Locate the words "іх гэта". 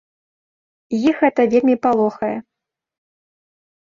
1.09-1.41